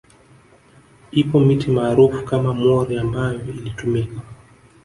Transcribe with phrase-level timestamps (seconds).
[1.11, 4.21] Ipo miti maarufu kama mwori ambayo ilitumika